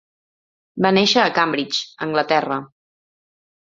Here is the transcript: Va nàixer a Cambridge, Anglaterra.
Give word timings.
Va 0.85 0.93
nàixer 0.95 1.23
a 1.25 1.35
Cambridge, 1.37 1.87
Anglaterra. 2.09 2.63